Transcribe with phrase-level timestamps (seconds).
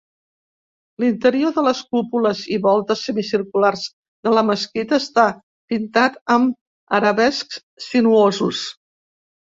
[1.01, 3.83] L'interior de les cúpules i voltes semicirculars
[4.29, 5.27] de la mesquita està
[5.75, 8.65] pintat amb arabescs sinuosos.